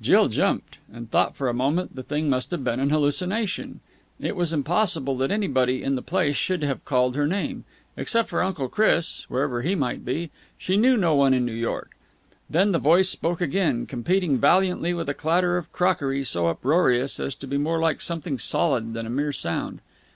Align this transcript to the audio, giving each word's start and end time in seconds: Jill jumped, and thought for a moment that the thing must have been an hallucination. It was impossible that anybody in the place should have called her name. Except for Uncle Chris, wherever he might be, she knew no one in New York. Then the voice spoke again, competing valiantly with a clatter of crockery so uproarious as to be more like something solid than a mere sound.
Jill 0.00 0.28
jumped, 0.28 0.78
and 0.92 1.10
thought 1.10 1.34
for 1.34 1.48
a 1.48 1.52
moment 1.52 1.96
that 1.96 2.06
the 2.08 2.08
thing 2.08 2.30
must 2.30 2.52
have 2.52 2.62
been 2.62 2.78
an 2.78 2.90
hallucination. 2.90 3.80
It 4.20 4.36
was 4.36 4.52
impossible 4.52 5.16
that 5.16 5.32
anybody 5.32 5.82
in 5.82 5.96
the 5.96 6.02
place 6.02 6.36
should 6.36 6.62
have 6.62 6.84
called 6.84 7.16
her 7.16 7.26
name. 7.26 7.64
Except 7.96 8.28
for 8.28 8.42
Uncle 8.44 8.68
Chris, 8.68 9.28
wherever 9.28 9.62
he 9.62 9.74
might 9.74 10.04
be, 10.04 10.30
she 10.56 10.76
knew 10.76 10.96
no 10.96 11.16
one 11.16 11.34
in 11.34 11.44
New 11.44 11.50
York. 11.50 11.96
Then 12.48 12.70
the 12.70 12.78
voice 12.78 13.10
spoke 13.10 13.40
again, 13.40 13.86
competing 13.86 14.38
valiantly 14.38 14.94
with 14.94 15.08
a 15.08 15.14
clatter 15.14 15.56
of 15.56 15.72
crockery 15.72 16.22
so 16.22 16.46
uproarious 16.46 17.18
as 17.18 17.34
to 17.34 17.48
be 17.48 17.58
more 17.58 17.80
like 17.80 18.00
something 18.00 18.38
solid 18.38 18.94
than 18.94 19.04
a 19.04 19.10
mere 19.10 19.32
sound. 19.32 19.80